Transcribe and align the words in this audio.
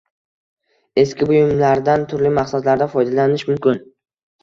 Eski 1.01 1.27
buyumlardan 1.33 2.07
turli 2.15 2.35
maqsadlarda 2.41 2.91
foydalanish 2.97 3.49
mumkin 3.55 3.83